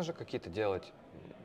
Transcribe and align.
можно 0.00 0.14
же 0.14 0.18
какие-то 0.18 0.48
делать 0.48 0.94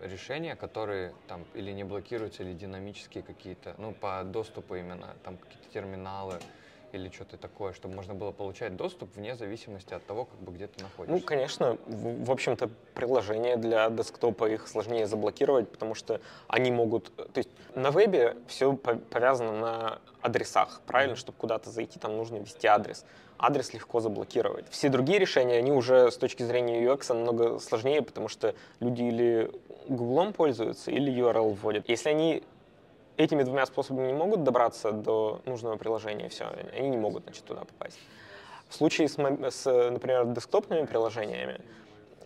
решения, 0.02 0.56
которые 0.56 1.14
там 1.28 1.44
или 1.56 1.72
не 1.72 1.84
блокируются, 1.84 2.44
или 2.44 2.54
динамические 2.54 3.22
какие-то, 3.22 3.76
ну, 3.78 3.92
по 3.94 4.24
доступу 4.24 4.76
именно, 4.76 5.14
там 5.24 5.38
какие-то 5.38 5.68
терминалы, 5.74 6.40
или 6.96 7.10
что-то 7.10 7.38
такое, 7.38 7.74
чтобы 7.74 7.96
можно 7.96 8.14
было 8.14 8.32
получать 8.32 8.76
доступ 8.76 9.16
вне 9.16 9.36
зависимости 9.36 9.94
от 9.94 10.06
того, 10.06 10.26
как 10.26 10.40
бы 10.40 10.52
где 10.52 10.68
ты 10.68 10.84
находишься? 10.84 11.16
Ну, 11.16 11.22
конечно, 11.22 11.78
в, 11.86 12.26
в 12.26 12.32
общем-то, 12.32 12.70
приложения 12.94 13.58
для 13.58 13.90
десктопа 13.90 14.50
их 14.50 14.68
сложнее 14.68 15.06
заблокировать, 15.06 15.70
потому 15.70 15.96
что 15.96 16.22
они 16.48 16.72
могут... 16.72 17.16
То 17.16 17.38
есть 17.38 17.50
на 17.76 17.92
вебе 17.92 18.38
все 18.48 18.74
повязано 18.74 19.52
на 19.52 20.02
адресах, 20.22 20.82
правильно? 20.86 21.14
Mm-hmm. 21.14 21.18
Чтобы 21.18 21.38
куда-то 21.38 21.70
зайти, 21.70 22.00
там 22.00 22.18
нужно 22.18 22.38
ввести 22.38 22.68
адрес. 22.68 23.06
Адрес 23.38 23.74
легко 23.74 24.00
заблокировать. 24.00 24.66
Все 24.70 24.90
другие 24.90 25.20
решения, 25.20 25.58
они 25.58 25.72
уже 25.72 26.10
с 26.10 26.18
точки 26.18 26.44
зрения 26.44 26.84
UX 26.84 27.06
намного 27.10 27.60
сложнее, 27.60 28.02
потому 28.02 28.30
что 28.30 28.56
люди 28.80 29.04
или 29.04 29.52
Гуглом 29.88 30.34
пользуются, 30.34 30.90
или 30.90 31.14
URL 31.14 31.54
вводят. 31.54 31.88
Если 31.90 32.10
они 32.10 32.44
этими 33.18 33.44
двумя 33.44 33.66
способами 33.66 34.08
не 34.08 34.14
могут 34.14 34.44
добраться 34.44 34.92
до 34.92 35.42
нужного 35.46 35.78
приложения, 35.78 36.30
все, 36.30 36.46
они 36.76 36.90
не 36.90 36.98
могут 36.98 37.24
значит, 37.24 37.44
туда 37.46 37.62
попасть. 37.62 38.00
В 38.70 38.76
случае 38.76 39.08
с, 39.08 39.16
с, 39.16 39.90
например, 39.92 40.26
десктопными 40.26 40.86
приложениями, 40.86 41.62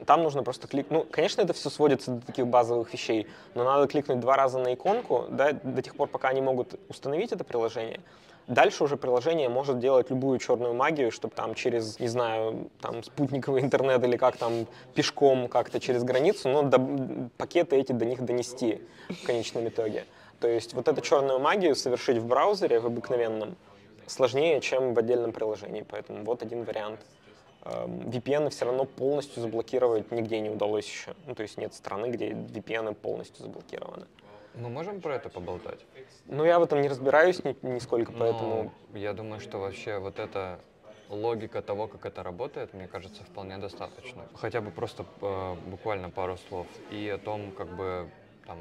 там 0.05 0.23
нужно 0.23 0.43
просто 0.43 0.67
кликнуть. 0.67 0.91
Ну, 0.91 1.07
конечно, 1.11 1.41
это 1.41 1.53
все 1.53 1.69
сводится 1.69 2.11
до 2.11 2.25
таких 2.25 2.47
базовых 2.47 2.91
вещей, 2.93 3.27
но 3.53 3.63
надо 3.63 3.87
кликнуть 3.87 4.19
два 4.19 4.35
раза 4.35 4.59
на 4.59 4.73
иконку, 4.73 5.25
да, 5.29 5.51
до 5.51 5.81
тех 5.81 5.95
пор, 5.95 6.07
пока 6.07 6.29
они 6.29 6.41
могут 6.41 6.79
установить 6.89 7.31
это 7.31 7.43
приложение. 7.43 7.99
Дальше 8.47 8.83
уже 8.83 8.97
приложение 8.97 9.47
может 9.47 9.77
делать 9.77 10.09
любую 10.09 10.39
черную 10.39 10.73
магию, 10.73 11.11
чтобы 11.11 11.35
там 11.35 11.53
через, 11.53 11.99
не 11.99 12.07
знаю, 12.07 12.71
там 12.81 13.03
спутниковый 13.03 13.61
интернет 13.61 14.03
или 14.03 14.17
как 14.17 14.37
там 14.37 14.65
пешком 14.95 15.47
как-то 15.47 15.79
через 15.79 16.03
границу, 16.03 16.49
но 16.49 16.63
до, 16.63 17.29
пакеты 17.37 17.75
эти 17.75 17.91
до 17.91 18.05
них 18.05 18.25
донести 18.25 18.81
в 19.07 19.23
конечном 19.23 19.67
итоге. 19.67 20.05
То 20.39 20.47
есть 20.47 20.73
вот 20.73 20.87
эту 20.87 21.01
черную 21.01 21.39
магию 21.39 21.75
совершить 21.75 22.17
в 22.17 22.25
браузере, 22.25 22.79
в 22.79 22.85
обыкновенном, 22.85 23.55
сложнее, 24.07 24.61
чем 24.61 24.93
в 24.93 24.99
отдельном 24.99 25.31
приложении. 25.31 25.85
Поэтому 25.87 26.23
вот 26.23 26.41
один 26.41 26.63
вариант. 26.63 26.99
VPN 27.65 28.43
эм, 28.43 28.49
все 28.49 28.65
равно 28.65 28.85
полностью 28.85 29.41
заблокировать 29.41 30.11
нигде 30.11 30.39
не 30.39 30.49
удалось 30.49 30.87
еще. 30.87 31.13
Ну, 31.27 31.35
то 31.35 31.43
есть 31.43 31.57
нет 31.57 31.73
страны, 31.73 32.07
где 32.07 32.29
VPN 32.29 32.93
полностью 32.95 33.43
заблокированы. 33.43 34.05
Мы 34.55 34.69
можем 34.69 35.01
про 35.01 35.15
это 35.15 35.29
поболтать? 35.29 35.79
Ну, 36.25 36.45
я 36.45 36.59
в 36.59 36.63
этом 36.63 36.81
не 36.81 36.87
разбираюсь 36.87 37.43
ни, 37.43 37.55
нисколько, 37.61 38.11
Но 38.13 38.19
поэтому... 38.19 38.73
Я 38.93 39.13
думаю, 39.13 39.41
что 39.41 39.57
вообще 39.57 39.99
вот 39.99 40.19
эта 40.19 40.59
логика 41.09 41.61
того, 41.61 41.87
как 41.87 42.05
это 42.05 42.23
работает, 42.23 42.73
мне 42.73 42.87
кажется, 42.87 43.23
вполне 43.23 43.57
достаточно. 43.57 44.23
Хотя 44.35 44.61
бы 44.61 44.71
просто 44.71 45.05
э, 45.21 45.55
буквально 45.67 46.09
пару 46.09 46.37
слов. 46.47 46.67
И 46.91 47.09
о 47.09 47.17
том, 47.17 47.51
как 47.51 47.75
бы 47.75 48.09
там 48.45 48.57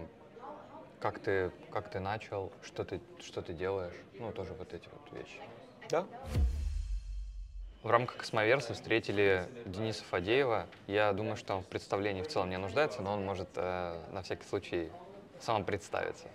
как 1.01 1.19
ты, 1.19 1.51
как 1.71 1.91
ты 1.91 2.01
начал, 2.01 2.53
что 2.63 2.85
ты, 2.85 3.01
что 3.21 3.43
ты 3.43 3.53
делаешь, 3.53 3.95
ну, 4.15 4.33
тоже 4.33 4.53
вот 4.55 4.73
эти 4.73 4.89
вот 4.89 5.19
вещи. 5.19 5.41
Да. 5.91 6.07
В 7.83 7.91
рамках 7.91 8.19
Космоверса 8.19 8.75
встретили 8.75 9.49
Дениса 9.65 10.05
Фадеева. 10.05 10.67
Я 10.89 11.13
думаю, 11.13 11.37
что 11.37 11.55
он 11.55 11.63
в 11.63 11.67
представлении 11.67 12.23
в 12.23 12.29
целом 12.29 12.51
не 12.51 12.59
нуждается, 12.59 13.03
но 13.03 13.13
он 13.13 13.25
может 13.25 13.49
э, 13.55 13.99
на 14.11 14.23
всякий 14.23 14.47
случай 14.47 14.91
сам 15.41 15.65
представиться. 15.65 16.27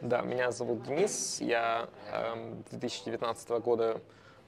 Да, 0.00 0.22
меня 0.22 0.50
зовут 0.50 0.82
Денис. 0.84 1.40
Я 1.40 1.88
э, 2.10 2.54
2019 2.70 3.50
года 3.62 4.00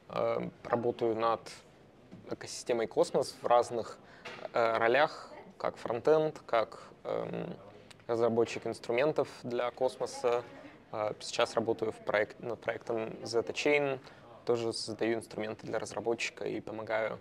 э, 0.09 0.49
работаю 0.65 1.15
над 1.15 1.41
экосистемой 2.31 2.87
Космос 2.87 3.37
в 3.43 3.47
разных 3.47 3.99
э, 4.55 4.79
ролях, 4.79 5.31
как 5.59 5.77
фронтенд, 5.77 6.41
как 6.47 6.85
э, 7.05 7.47
разработчик 8.13 8.67
инструментов 8.67 9.29
для 9.43 9.71
космоса. 9.71 10.43
А, 10.93 11.15
сейчас 11.21 11.55
работаю 11.55 11.93
в 11.93 11.97
проект, 11.97 12.39
над 12.41 12.61
проектом 12.61 13.09
Zeta 13.23 13.53
Chain, 13.53 13.99
тоже 14.45 14.73
создаю 14.73 15.19
инструменты 15.19 15.67
для 15.67 15.79
разработчика 15.79 16.45
и 16.45 16.61
помогаю 16.61 17.19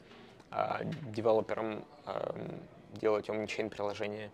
а, 0.52 0.82
девелоперам 0.84 1.86
а, 2.06 2.36
делать 2.94 3.30
omnichain 3.30 3.70
приложения. 3.70 4.30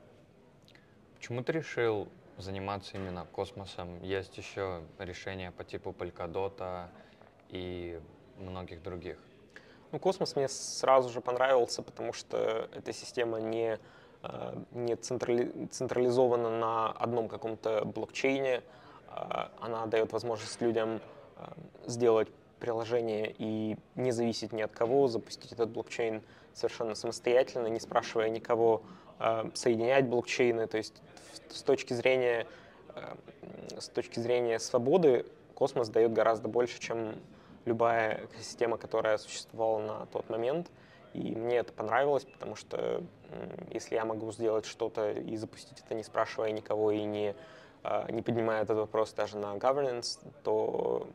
Почему 1.15 1.43
ты 1.43 1.53
решил 1.53 2.07
заниматься 2.37 2.97
именно 2.97 3.25
космосом? 3.31 4.01
Есть 4.01 4.37
еще 4.37 4.81
решения 4.97 5.51
по 5.51 5.63
типу 5.63 5.91
Polkadot 5.91 6.87
и 7.49 7.99
многих 8.37 8.81
других. 8.81 9.17
Ну, 9.91 9.99
космос 9.99 10.35
мне 10.35 10.47
сразу 10.47 11.09
же 11.09 11.21
понравился, 11.21 11.81
потому 11.81 12.13
что 12.13 12.69
эта 12.73 12.91
система 12.93 13.39
не 13.39 13.79
Э, 13.79 13.96
не 14.71 14.95
централи, 14.95 15.67
централизована 15.71 16.49
на 16.49 16.91
одном 16.91 17.27
каком-то 17.27 17.85
блокчейне. 17.85 18.63
Э, 19.09 19.47
она 19.59 19.85
дает 19.85 20.11
возможность 20.11 20.59
людям 20.61 20.99
э, 21.37 21.41
сделать 21.85 22.27
приложение 22.59 23.33
и 23.37 23.77
не 23.95 24.11
зависеть 24.11 24.51
ни 24.51 24.61
от 24.61 24.71
кого, 24.71 25.07
запустить 25.07 25.51
этот 25.51 25.69
блокчейн 25.69 26.23
совершенно 26.53 26.95
самостоятельно, 26.95 27.67
не 27.67 27.79
спрашивая 27.79 28.29
никого, 28.29 28.81
соединять 29.53 30.07
блокчейны. 30.07 30.65
То 30.65 30.77
есть 30.77 30.95
с 31.49 31.61
точки 31.61 31.93
зрения, 31.93 32.47
с 33.77 33.89
точки 33.89 34.19
зрения 34.19 34.57
свободы 34.57 35.27
космос 35.53 35.89
дает 35.89 36.13
гораздо 36.13 36.47
больше, 36.47 36.79
чем 36.79 37.13
любая 37.65 38.27
система, 38.39 38.77
которая 38.77 39.17
существовала 39.17 39.79
на 39.79 40.05
тот 40.07 40.29
момент. 40.29 40.71
И 41.17 41.35
мне 41.35 41.57
это 41.57 41.73
понравилось, 41.73 42.25
потому 42.25 42.55
что 42.55 43.03
если 43.71 43.95
я 43.95 44.05
могу 44.05 44.31
сделать 44.31 44.65
что-то 44.65 45.11
и 45.11 45.35
запустить 45.35 45.81
это, 45.83 45.95
не 45.95 46.03
спрашивая 46.03 46.51
никого 46.51 46.91
и 46.91 47.03
не, 47.03 47.35
а, 47.83 48.09
не 48.11 48.21
поднимая 48.21 48.61
этот 48.61 48.77
вопрос 48.77 49.13
даже 49.13 49.37
на 49.37 49.55
governance, 49.55 50.19
то 50.43 51.07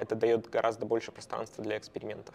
это 0.00 0.14
дает 0.14 0.48
гораздо 0.48 0.86
больше 0.86 1.12
пространства 1.12 1.62
для 1.62 1.76
экспериментов. 1.76 2.34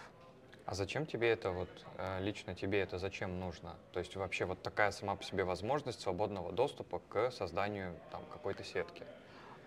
А 0.66 0.75
зачем 0.75 1.07
тебе 1.07 1.31
это, 1.31 1.50
вот 1.50 1.69
э, 1.97 2.22
лично 2.22 2.53
тебе 2.53 2.81
это 2.81 3.00
зачем 3.00 3.40
нужно? 3.40 3.75
То 3.91 4.00
есть 4.00 4.16
вообще 4.16 4.46
вот 4.46 4.62
такая 4.62 4.91
сама 4.91 5.16
по 5.16 5.24
себе 5.24 5.44
возможность 5.44 6.01
свободного 6.01 6.51
доступа 6.51 7.01
к 7.09 7.31
созданию 7.31 7.96
там 8.12 8.22
какой-то 8.31 8.63
сетки? 8.63 9.03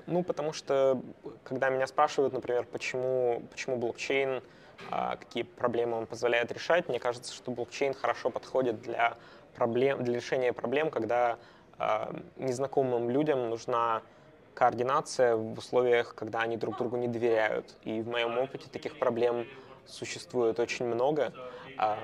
Ну, 0.07 0.23
потому 0.23 0.53
что, 0.53 1.01
когда 1.45 1.71
меня 1.71 1.87
спрашивают, 1.87 2.33
например, 2.33 2.67
почему, 2.71 3.43
почему 3.51 3.77
блокчейн, 3.77 4.43
а, 4.91 5.17
какие 5.17 5.45
проблемы 5.45 5.97
он 5.97 6.07
позволяет 6.07 6.51
решать. 6.53 6.89
Мне 6.89 6.99
кажется, 6.99 7.33
что 7.33 7.51
блокчейн 7.51 7.95
хорошо 7.95 8.31
подходит 8.31 8.81
для, 8.81 9.17
проблем, 9.55 10.03
для 10.03 10.17
решения 10.17 10.53
проблем, 10.53 10.91
когда 10.91 11.39
а, 11.79 12.15
незнакомым 12.37 13.11
людям 13.11 13.49
нужна 13.51 14.03
координация 14.55 15.37
в 15.37 15.59
условиях, 15.59 16.15
когда 16.15 16.41
они 16.41 16.57
друг 16.57 16.77
другу 16.77 16.97
не 16.97 17.09
доверяют. 17.09 17.77
И 17.83 18.03
в 18.03 18.09
моем 18.09 18.39
опыте 18.39 18.69
таких 18.71 18.97
проблем 18.97 19.49
существует 19.87 20.59
очень 20.61 20.87
много. 20.87 21.33
А, 21.77 21.99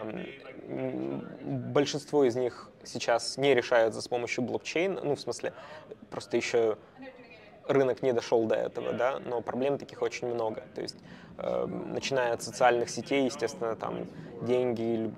большинство 0.66 2.24
из 2.24 2.36
них 2.36 2.70
сейчас 2.84 3.36
не 3.36 3.54
решаются 3.54 4.00
с 4.00 4.08
помощью 4.08 4.44
блокчейна, 4.44 5.00
ну, 5.02 5.14
в 5.14 5.20
смысле, 5.20 5.52
просто 6.10 6.36
еще 6.36 6.78
рынок 7.68 8.02
не 8.02 8.12
дошел 8.12 8.44
до 8.44 8.54
этого, 8.54 8.92
да, 8.92 9.20
но 9.24 9.40
проблем 9.40 9.78
таких 9.78 10.02
очень 10.02 10.28
много. 10.28 10.62
То 10.74 10.80
есть, 10.80 10.96
э, 11.36 11.66
начиная 11.66 12.32
от 12.32 12.42
социальных 12.42 12.90
сетей, 12.90 13.26
естественно, 13.26 13.76
там 13.76 14.06
деньги, 14.42 15.12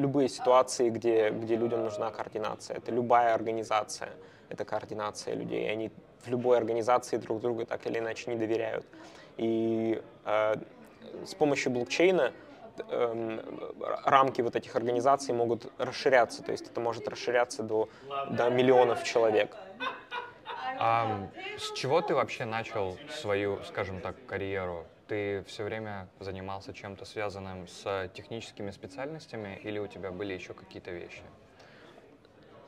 любые 0.00 0.28
ситуации, 0.28 0.90
где, 0.90 1.30
где 1.30 1.56
людям 1.56 1.84
нужна 1.84 2.10
координация. 2.10 2.76
Это 2.78 2.92
любая 2.92 3.34
организация, 3.34 4.10
это 4.48 4.64
координация 4.64 5.34
людей. 5.34 5.70
Они 5.70 5.90
в 6.24 6.28
любой 6.28 6.56
организации 6.56 7.16
друг 7.16 7.40
другу 7.40 7.66
так 7.66 7.86
или 7.86 7.98
иначе 7.98 8.30
не 8.30 8.36
доверяют. 8.36 8.86
И 9.36 10.00
э, 10.24 10.54
с 11.24 11.34
помощью 11.34 11.72
блокчейна 11.72 12.32
э, 12.78 13.38
рамки 14.04 14.40
вот 14.40 14.56
этих 14.56 14.76
организаций 14.76 15.34
могут 15.34 15.72
расширяться, 15.78 16.42
то 16.42 16.52
есть 16.52 16.68
это 16.68 16.80
может 16.80 17.08
расширяться 17.08 17.62
до, 17.62 17.88
до 18.30 18.50
миллионов 18.50 19.04
человек. 19.04 19.56
А 20.76 21.08
с 21.56 21.70
чего 21.72 22.00
ты 22.02 22.14
вообще 22.14 22.44
начал 22.44 22.98
свою, 23.08 23.62
скажем 23.64 24.00
так, 24.00 24.16
карьеру? 24.26 24.86
Ты 25.06 25.44
все 25.46 25.64
время 25.64 26.08
занимался 26.20 26.72
чем-то 26.72 27.04
связанным 27.04 27.68
с 27.68 28.08
техническими 28.14 28.70
специальностями 28.70 29.60
или 29.62 29.78
у 29.78 29.86
тебя 29.86 30.10
были 30.10 30.32
еще 30.32 30.54
какие-то 30.54 30.90
вещи? 30.90 31.22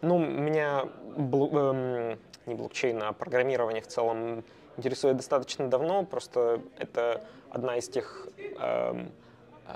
Ну, 0.02 0.18
меня 0.18 0.84
бл- 1.16 2.12
эм, 2.12 2.18
не 2.44 2.54
блокчейн, 2.54 3.02
а 3.02 3.12
программирование 3.12 3.80
в 3.80 3.86
целом 3.86 4.44
интересует 4.76 5.16
достаточно 5.16 5.68
давно. 5.68 6.04
Просто 6.04 6.60
это 6.76 7.24
одна 7.48 7.78
из 7.78 7.88
тех... 7.88 8.28
Эм, 8.58 9.12
э, 9.66 9.72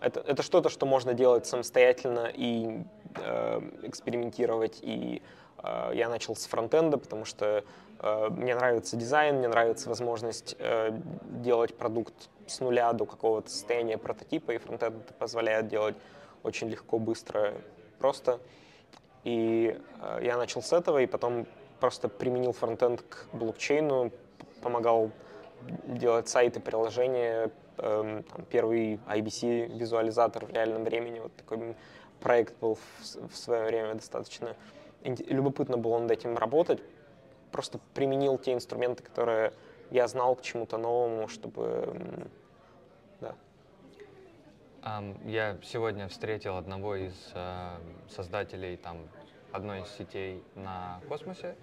это, 0.00 0.20
это 0.20 0.42
что-то, 0.42 0.68
что 0.68 0.86
можно 0.86 1.14
делать 1.14 1.46
самостоятельно 1.46 2.30
и 2.34 2.82
э, 3.16 3.60
экспериментировать, 3.82 4.78
и 4.82 5.22
я 5.92 6.08
начал 6.08 6.36
с 6.36 6.46
фронтенда, 6.46 6.98
потому 6.98 7.24
что 7.24 7.64
э, 8.00 8.28
мне 8.30 8.54
нравится 8.54 8.96
дизайн, 8.96 9.36
мне 9.36 9.48
нравится 9.48 9.88
возможность 9.88 10.56
э, 10.58 10.90
делать 11.42 11.76
продукт 11.76 12.14
с 12.46 12.60
нуля 12.60 12.92
до 12.92 13.06
какого-то 13.06 13.50
состояния 13.50 13.98
прототипа, 13.98 14.52
и 14.52 14.58
фронтенд 14.58 14.96
это 15.04 15.14
позволяет 15.14 15.68
делать 15.68 15.96
очень 16.42 16.68
легко, 16.68 16.98
быстро, 16.98 17.54
просто. 17.98 18.40
И 19.24 19.78
э, 20.00 20.20
я 20.22 20.36
начал 20.36 20.62
с 20.62 20.72
этого, 20.72 20.98
и 20.98 21.06
потом 21.06 21.46
просто 21.80 22.08
применил 22.08 22.52
фронтенд 22.52 23.02
к 23.02 23.26
блокчейну, 23.32 24.12
помогал 24.62 25.10
делать 25.86 26.28
сайты, 26.28 26.60
приложения, 26.60 27.50
э, 27.78 28.22
там, 28.30 28.44
первый 28.50 29.00
IBC-визуализатор 29.08 30.46
в 30.46 30.52
реальном 30.52 30.84
времени, 30.84 31.20
вот 31.20 31.34
такой 31.36 31.76
проект 32.20 32.58
был 32.58 32.78
в 33.30 33.36
свое 33.36 33.64
время 33.64 33.94
достаточно 33.94 34.56
любопытно 35.02 35.76
было 35.76 35.98
над 35.98 36.10
этим 36.10 36.36
работать, 36.36 36.80
просто 37.52 37.80
применил 37.94 38.38
те 38.38 38.52
инструменты, 38.52 39.02
которые 39.02 39.52
я 39.90 40.06
знал 40.08 40.36
к 40.36 40.42
чему-то 40.42 40.76
новому, 40.78 41.28
чтобы 41.28 42.28
да. 43.20 43.34
Я 45.24 45.58
сегодня 45.62 46.08
встретил 46.08 46.56
одного 46.56 46.96
из 46.96 47.32
э, 47.34 47.76
создателей 48.08 48.76
там 48.76 49.08
одной 49.52 49.82
из 49.82 49.88
сетей 49.88 50.42
на 50.54 51.00
космосе, 51.08 51.56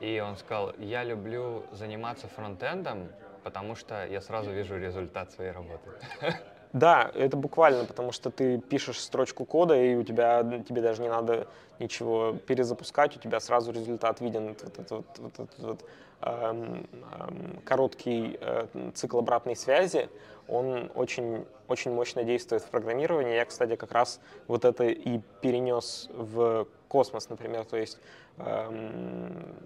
и 0.00 0.20
он 0.20 0.36
сказал, 0.36 0.74
я 0.78 1.04
люблю 1.04 1.64
заниматься 1.72 2.28
фронтендом, 2.28 3.08
потому 3.44 3.76
что 3.76 4.06
я 4.06 4.20
сразу 4.20 4.50
вижу 4.50 4.78
результат 4.78 5.30
своей 5.32 5.52
работы. 5.52 5.90
Да, 6.76 7.10
это 7.14 7.38
буквально, 7.38 7.86
потому 7.86 8.12
что 8.12 8.30
ты 8.30 8.58
пишешь 8.58 9.00
строчку 9.00 9.46
кода, 9.46 9.74
и 9.74 9.94
у 9.94 10.02
тебя 10.02 10.42
тебе 10.68 10.82
даже 10.82 11.00
не 11.00 11.08
надо 11.08 11.46
ничего 11.78 12.34
перезапускать, 12.46 13.16
у 13.16 13.18
тебя 13.18 13.40
сразу 13.40 13.72
результат 13.72 14.20
виден. 14.20 14.48
Вот 14.48 14.62
этот 14.62 14.90
вот, 14.90 15.06
вот, 15.16 15.32
вот, 15.38 15.50
вот, 15.56 15.84
эм, 16.20 16.86
эм, 17.18 17.60
короткий 17.64 18.36
э, 18.38 18.66
цикл 18.92 19.18
обратной 19.20 19.56
связи, 19.56 20.10
он 20.48 20.90
очень, 20.94 21.46
очень 21.66 21.92
мощно 21.92 22.24
действует 22.24 22.62
в 22.62 22.68
программировании. 22.68 23.36
Я, 23.36 23.46
кстати, 23.46 23.76
как 23.76 23.92
раз 23.92 24.20
вот 24.46 24.66
это 24.66 24.84
и 24.84 25.20
перенес 25.40 26.10
в 26.12 26.66
космос, 26.88 27.30
например. 27.30 27.64
То 27.64 27.78
есть 27.78 27.98
эм, 28.36 29.56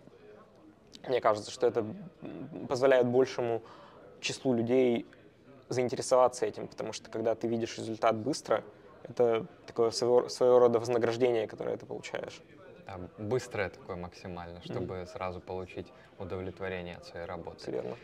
мне 1.08 1.20
кажется, 1.20 1.50
что 1.50 1.66
это 1.66 1.84
позволяет 2.68 3.06
большему 3.08 3.62
числу 4.20 4.54
людей 4.54 5.06
заинтересоваться 5.70 6.44
этим, 6.44 6.68
потому 6.68 6.92
что 6.92 7.10
когда 7.10 7.34
ты 7.34 7.48
видишь 7.48 7.78
результат 7.78 8.16
быстро, 8.16 8.62
это 9.04 9.46
такое 9.66 9.90
своего, 9.90 10.28
своего 10.28 10.58
рода 10.58 10.78
вознаграждение, 10.78 11.46
которое 11.46 11.76
ты 11.76 11.86
получаешь. 11.86 12.42
Да, 12.86 12.98
быстрое 13.18 13.70
такое 13.70 13.96
максимально, 13.96 14.60
чтобы 14.62 14.94
mm-hmm. 14.94 15.06
сразу 15.06 15.40
получить 15.40 15.86
удовлетворение 16.18 16.96
от 16.96 17.06
своей 17.06 17.26
работы. 17.26 17.70
Верно. 17.70 17.96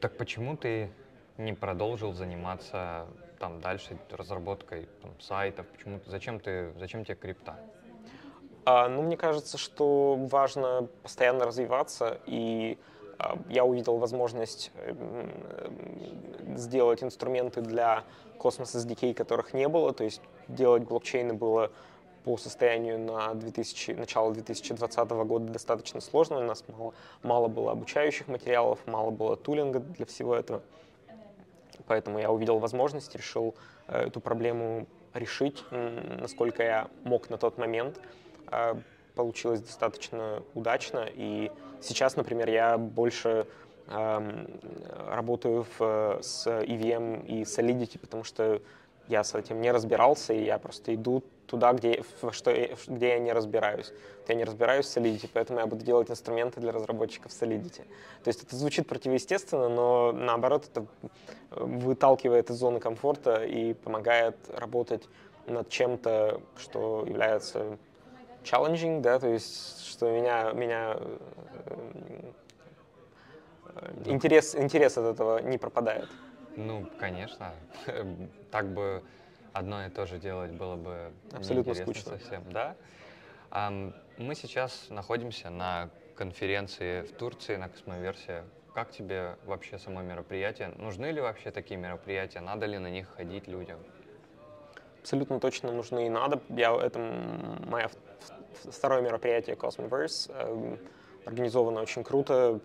Так 0.00 0.16
почему 0.16 0.56
ты 0.56 0.90
не 1.38 1.54
продолжил 1.54 2.12
заниматься 2.12 3.06
там 3.38 3.60
дальше 3.60 3.98
разработкой 4.10 4.88
там, 5.02 5.18
сайтов? 5.20 5.66
Почему, 5.68 6.00
зачем, 6.06 6.38
ты, 6.38 6.72
зачем 6.78 7.04
тебе 7.04 7.16
крипта? 7.16 7.58
А, 8.64 8.88
ну, 8.88 9.02
мне 9.02 9.16
кажется, 9.16 9.56
что 9.56 10.14
важно 10.14 10.88
постоянно 11.02 11.46
развиваться 11.46 12.20
и 12.26 12.78
я 13.48 13.64
увидел 13.64 13.96
возможность 13.96 14.70
сделать 16.56 17.02
инструменты 17.02 17.60
для 17.60 18.04
Cosmos 18.38 18.74
SDK, 18.74 19.14
которых 19.14 19.52
не 19.52 19.68
было, 19.68 19.92
то 19.92 20.04
есть 20.04 20.20
делать 20.48 20.84
блокчейны 20.84 21.34
было 21.34 21.70
по 22.24 22.36
состоянию 22.36 22.98
на 22.98 23.34
2000, 23.34 23.92
начало 23.92 24.32
2020 24.34 25.10
года 25.10 25.52
достаточно 25.52 26.00
сложно, 26.00 26.38
у 26.38 26.42
нас 26.42 26.64
мало, 26.68 26.94
мало 27.22 27.48
было 27.48 27.72
обучающих 27.72 28.28
материалов, 28.28 28.78
мало 28.86 29.10
было 29.10 29.36
тулинга 29.36 29.80
для 29.80 30.06
всего 30.06 30.34
этого. 30.34 30.62
Поэтому 31.86 32.18
я 32.18 32.30
увидел 32.30 32.58
возможность, 32.58 33.14
решил 33.14 33.54
э, 33.86 34.08
эту 34.08 34.20
проблему 34.20 34.86
решить, 35.14 35.64
насколько 35.70 36.62
я 36.62 36.88
мог 37.04 37.30
на 37.30 37.38
тот 37.38 37.56
момент. 37.56 37.98
Получилось 39.18 39.60
достаточно 39.60 40.44
удачно, 40.54 41.08
и 41.12 41.50
сейчас, 41.80 42.14
например, 42.14 42.48
я 42.48 42.78
больше 42.78 43.48
эм, 43.88 44.46
работаю 45.08 45.66
в, 45.76 46.20
с 46.22 46.46
EVM 46.46 47.26
и 47.26 47.42
Solidity, 47.42 47.98
потому 47.98 48.22
что 48.22 48.62
я 49.08 49.24
с 49.24 49.34
этим 49.34 49.60
не 49.60 49.72
разбирался, 49.72 50.34
и 50.34 50.44
я 50.44 50.58
просто 50.58 50.94
иду 50.94 51.24
туда, 51.48 51.72
где, 51.72 52.04
в 52.22 52.32
что, 52.32 52.54
где 52.86 53.08
я 53.08 53.18
не 53.18 53.32
разбираюсь. 53.32 53.92
Я 54.28 54.36
не 54.36 54.44
разбираюсь 54.44 54.86
в 54.86 54.96
Solidity, 54.96 55.28
поэтому 55.32 55.58
я 55.58 55.66
буду 55.66 55.84
делать 55.84 56.08
инструменты 56.12 56.60
для 56.60 56.70
разработчиков 56.70 57.32
Solidity. 57.32 57.82
То 58.22 58.28
есть 58.28 58.44
это 58.44 58.54
звучит 58.54 58.86
противоестественно, 58.86 59.68
но 59.68 60.12
наоборот 60.12 60.70
это 60.70 60.86
выталкивает 61.50 62.50
из 62.50 62.56
зоны 62.56 62.78
комфорта 62.78 63.42
и 63.44 63.74
помогает 63.74 64.36
работать 64.54 65.08
над 65.48 65.68
чем-то, 65.70 66.40
что 66.56 67.04
является 67.04 67.78
challenging, 68.44 69.00
да, 69.00 69.18
то 69.18 69.28
есть 69.28 69.84
что 69.86 70.10
меня, 70.10 70.52
меня 70.52 70.96
э, 71.66 72.30
интерес, 74.06 74.54
интерес 74.54 74.96
от 74.98 75.04
этого 75.14 75.38
не 75.38 75.58
пропадает. 75.58 76.08
Ну, 76.56 76.86
конечно. 76.98 77.52
Так 78.50 78.66
бы 78.72 79.02
одно 79.52 79.84
и 79.86 79.90
то 79.90 80.06
же 80.06 80.18
делать 80.18 80.52
было 80.52 80.76
бы 80.76 81.12
абсолютно 81.32 81.74
скучно 81.74 82.16
совсем, 82.18 82.42
да? 82.50 82.74
Мы 84.18 84.34
сейчас 84.34 84.86
находимся 84.90 85.50
на 85.50 85.90
конференции 86.16 87.02
в 87.02 87.12
Турции 87.12 87.56
на 87.56 87.68
Космоверсия. 87.68 88.44
Как 88.74 88.90
тебе 88.90 89.36
вообще 89.44 89.78
само 89.78 90.02
мероприятие? 90.02 90.72
Нужны 90.76 91.06
ли 91.06 91.20
вообще 91.20 91.50
такие 91.50 91.78
мероприятия? 91.78 92.40
Надо 92.40 92.66
ли 92.66 92.78
на 92.78 92.90
них 92.90 93.08
ходить 93.16 93.46
людям? 93.46 93.78
Абсолютно 95.00 95.40
точно 95.40 95.72
нужны 95.72 96.06
и 96.06 96.10
надо. 96.10 96.40
Я, 96.48 96.76
это 96.76 96.98
моя 97.66 97.88
второе 98.64 99.00
мероприятие 99.00 99.56
Cosmoverse. 99.56 100.32
Эм, 100.34 100.78
организовано 101.24 101.80
очень 101.80 102.04
круто. 102.04 102.60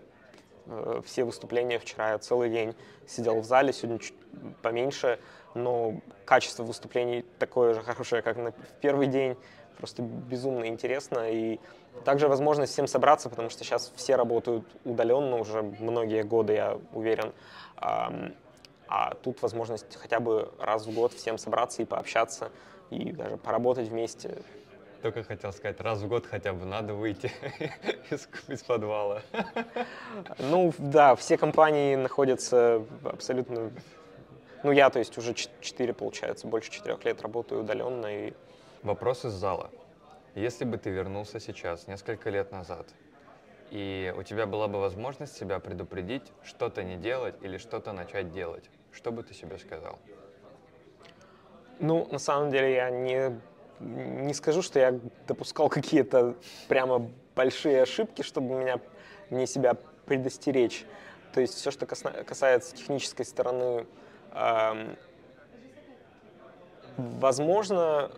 Э, 0.65 1.01
все 1.05 1.23
выступления 1.23 1.79
вчера 1.79 2.11
я 2.11 2.17
целый 2.17 2.49
день 2.49 2.75
сидел 3.07 3.39
в 3.39 3.45
зале, 3.45 3.73
сегодня 3.73 3.99
чуть 3.99 4.15
поменьше, 4.61 5.19
но 5.53 5.99
качество 6.25 6.63
выступлений 6.63 7.23
такое 7.39 7.73
же 7.73 7.81
хорошее, 7.81 8.21
как 8.21 8.37
на, 8.37 8.51
в 8.51 8.79
первый 8.81 9.07
день. 9.07 9.37
Просто 9.77 10.01
безумно 10.01 10.67
интересно. 10.67 11.31
И 11.31 11.59
также 12.05 12.27
возможность 12.27 12.73
всем 12.73 12.87
собраться, 12.87 13.29
потому 13.29 13.49
что 13.49 13.63
сейчас 13.63 13.91
все 13.95 14.15
работают 14.15 14.65
удаленно 14.85 15.37
уже 15.37 15.61
многие 15.61 16.23
годы, 16.23 16.53
я 16.53 16.79
уверен. 16.93 17.33
А 18.95 19.15
тут 19.23 19.41
возможность 19.41 19.95
хотя 19.95 20.19
бы 20.19 20.51
раз 20.59 20.85
в 20.85 20.93
год 20.93 21.13
всем 21.13 21.39
собраться 21.39 21.81
и 21.81 21.85
пообщаться, 21.85 22.51
и 22.91 23.11
даже 23.11 23.37
поработать 23.37 23.87
вместе. 23.87 24.43
Только 25.03 25.21
хотел 25.23 25.51
сказать, 25.51 25.81
раз 25.81 25.99
в 25.99 26.07
год 26.07 26.25
хотя 26.25 26.53
бы 26.53 26.65
надо 26.65 26.93
выйти 26.93 27.29
из, 28.09 28.29
из 28.47 28.63
подвала. 28.63 29.21
Ну 30.39 30.73
да, 30.77 31.17
все 31.17 31.37
компании 31.37 31.95
находятся 31.95 32.85
абсолютно... 33.03 33.69
Ну 34.63 34.71
я, 34.71 34.89
то 34.89 34.99
есть, 34.99 35.17
уже 35.17 35.33
4, 35.33 35.93
получается, 35.93 36.47
больше 36.47 36.71
4 36.71 36.97
лет 37.03 37.21
работаю 37.21 37.63
удаленно. 37.63 38.27
И... 38.27 38.33
Вопрос 38.81 39.25
из 39.25 39.33
зала. 39.33 39.71
Если 40.35 40.63
бы 40.63 40.77
ты 40.77 40.89
вернулся 40.89 41.41
сейчас, 41.41 41.85
несколько 41.87 42.29
лет 42.29 42.53
назад, 42.53 42.87
и 43.71 44.13
у 44.17 44.23
тебя 44.23 44.45
была 44.45 44.69
бы 44.69 44.79
возможность 44.79 45.35
себя 45.35 45.59
предупредить, 45.59 46.31
что-то 46.45 46.81
не 46.81 46.95
делать 46.95 47.35
или 47.41 47.57
что-то 47.57 47.91
начать 47.91 48.31
делать, 48.31 48.69
что 48.93 49.11
бы 49.11 49.21
ты 49.23 49.33
себе 49.33 49.57
сказал? 49.57 49.99
Ну, 51.79 52.07
на 52.09 52.19
самом 52.19 52.51
деле 52.51 52.73
я 52.73 52.89
не 52.89 53.37
не 53.79 54.33
скажу, 54.33 54.61
что 54.61 54.79
я 54.79 54.99
допускал 55.27 55.69
какие-то 55.69 56.35
прямо 56.67 57.09
большие 57.35 57.81
ошибки, 57.81 58.21
чтобы 58.21 58.55
меня, 58.55 58.79
мне 59.29 59.47
себя 59.47 59.75
предостеречь. 60.05 60.85
То 61.33 61.41
есть 61.41 61.55
все, 61.55 61.71
что 61.71 61.85
касается 61.85 62.75
технической 62.75 63.25
стороны, 63.25 63.85
э, 64.31 64.95
возможно, 66.97 68.11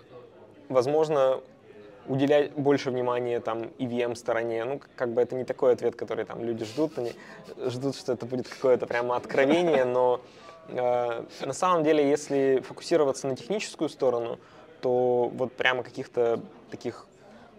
возможно 0.68 1.42
уделять 2.08 2.52
больше 2.54 2.92
внимания 2.92 3.40
там 3.40 3.64
EVM 3.80 4.16
стороне. 4.16 4.64
Ну, 4.66 4.82
как 4.96 5.14
бы 5.14 5.22
это 5.22 5.36
не 5.36 5.44
такой 5.44 5.74
ответ, 5.74 5.96
который 5.96 6.26
там 6.26 6.44
люди 6.44 6.66
ждут, 6.66 6.98
они 6.98 7.14
ждут, 7.68 7.96
что 7.96 8.14
это 8.14 8.26
будет 8.26 8.48
какое-то 8.48 8.86
прямо 8.86 9.16
откровение, 9.16 9.86
но 9.86 10.22
э, 10.68 11.24
на 11.46 11.54
самом 11.54 11.84
деле, 11.84 12.08
если 12.08 12.62
фокусироваться 12.62 13.28
на 13.28 13.36
техническую 13.36 13.90
сторону, 13.90 14.40
то 14.86 15.32
вот 15.34 15.52
прямо 15.54 15.82
каких-то 15.82 16.40
таких 16.70 17.08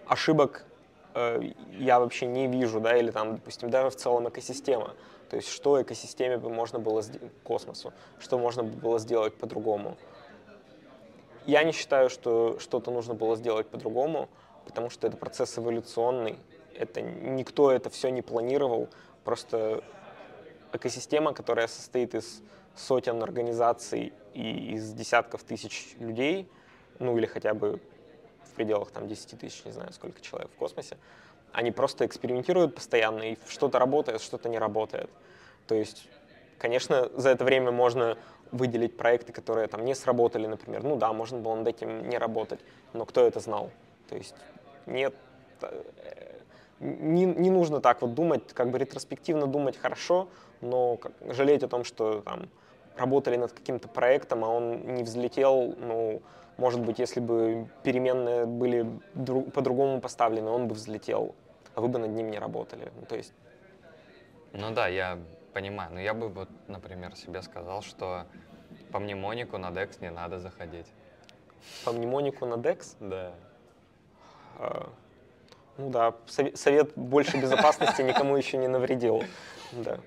ошибок 0.07 0.65
э, 1.13 1.51
я 1.73 1.99
вообще 1.99 2.27
не 2.27 2.47
вижу, 2.47 2.79
да, 2.79 2.97
или 2.97 3.11
там, 3.11 3.35
допустим, 3.35 3.69
даже 3.69 3.91
в 3.91 3.97
целом 3.97 4.29
экосистема. 4.29 4.95
То 5.29 5.35
есть 5.35 5.49
что 5.49 5.83
экосистеме 5.83 6.37
бы 6.37 6.51
можно 6.51 6.79
было 6.79 7.03
сделать, 7.03 7.33
космосу, 7.43 7.93
что 8.21 8.39
можно 8.39 8.63
было 8.63 9.01
сделать 9.01 9.35
по-другому. 9.35 9.97
Я 11.47 11.65
не 11.65 11.73
считаю, 11.73 12.11
что 12.11 12.61
что-то 12.61 12.93
нужно 12.93 13.15
было 13.15 13.35
сделать 13.35 13.67
по-другому, 13.67 14.29
потому 14.65 14.89
что 14.89 15.09
это 15.09 15.17
процесс 15.17 15.59
эволюционный. 15.59 16.39
Это 16.79 17.03
никто 17.03 17.73
это 17.73 17.91
все 17.91 18.11
не 18.11 18.23
планировал. 18.23 18.89
Просто 19.25 19.83
экосистема, 20.73 21.33
которая 21.33 21.67
состоит 21.67 22.15
из 22.15 22.41
сотен 22.77 23.21
организаций 23.21 24.13
и 24.33 24.75
из 24.75 24.93
десятков 24.93 25.43
тысяч 25.43 25.97
людей, 25.99 26.49
ну 26.99 27.17
или 27.17 27.27
хотя 27.27 27.55
бы 27.55 27.81
в 28.45 28.55
пределах 28.55 28.91
там 28.91 29.09
10 29.09 29.39
тысяч, 29.39 29.65
не 29.65 29.73
знаю, 29.73 29.93
сколько 29.93 30.21
человек 30.21 30.51
в 30.51 30.57
космосе, 30.57 30.97
они 31.53 31.71
просто 31.71 32.07
экспериментируют 32.07 32.75
постоянно, 32.75 33.23
и 33.33 33.39
что-то 33.49 33.79
работает, 33.79 34.21
что-то 34.21 34.49
не 34.49 34.59
работает. 34.59 35.11
То 35.67 35.75
есть, 35.75 36.09
конечно, 36.59 37.09
за 37.15 37.31
это 37.31 37.45
время 37.45 37.71
можно 37.71 38.17
выделить 38.53 38.97
проекты, 38.97 39.33
которые 39.33 39.67
там 39.67 39.85
не 39.85 39.95
сработали, 39.95 40.47
например. 40.47 40.83
Ну 40.83 40.97
да, 40.97 41.13
можно 41.13 41.39
было 41.39 41.55
над 41.57 41.69
этим 41.69 42.09
не 42.09 42.19
работать, 42.19 42.61
но 42.93 43.05
кто 43.05 43.27
это 43.27 43.41
знал? 43.41 43.71
То 44.09 44.17
есть 44.17 44.35
нет, 44.87 45.15
э, 45.63 45.83
не, 46.81 47.25
не 47.25 47.51
нужно 47.51 47.81
так 47.81 48.03
вот 48.03 48.15
думать, 48.15 48.53
как 48.53 48.71
бы 48.71 48.79
ретроспективно 48.79 49.47
думать 49.47 49.77
хорошо, 49.77 50.29
но 50.61 50.97
как, 50.97 51.13
жалеть 51.29 51.63
о 51.63 51.69
том, 51.69 51.85
что 51.85 52.21
там 52.21 52.49
работали 52.97 53.37
над 53.37 53.53
каким-то 53.53 53.89
проектом, 53.89 54.45
а 54.45 54.49
он 54.49 54.95
не 54.95 55.03
взлетел, 55.03 55.75
ну, 55.79 56.23
может 56.57 56.81
быть, 56.81 56.99
если 56.99 57.21
бы 57.21 57.69
переменные 57.83 58.47
были 58.47 58.87
друг, 59.15 59.53
по-другому 59.53 60.01
поставлены, 60.01 60.51
он 60.51 60.69
бы 60.69 60.75
взлетел, 60.75 61.35
а 61.75 61.81
вы 61.81 61.89
бы 61.89 61.99
над 61.99 62.11
ним 62.11 62.31
не 62.31 62.39
работали. 62.39 62.91
Ну, 62.99 63.07
то 63.07 63.17
есть... 63.17 63.33
Ну 64.53 64.73
да, 64.73 64.89
я 64.89 65.19
понимаю. 65.53 65.93
Но 65.93 66.01
я 66.01 66.15
бы, 66.15 66.29
вот, 66.29 66.49
например, 66.69 67.15
себе 67.17 67.43
сказал, 67.43 67.83
что 67.83 68.27
по 68.91 68.99
мнемонику 68.99 69.59
на 69.59 69.71
DEX 69.71 70.01
не 70.01 70.11
надо 70.11 70.39
заходить. 70.39 70.87
По 71.85 71.93
мнемонику 71.93 72.47
на 72.47 72.55
DEX? 72.55 72.97
Да. 73.01 73.33
А, 74.59 74.89
ну 75.77 75.91
да, 75.91 76.15
совет 76.27 76.93
больше 76.97 77.37
безопасности 77.37 78.01
никому 78.01 78.37
еще 78.37 78.57
не 78.57 78.69
навредил. 78.69 79.23
Да. 79.73 79.99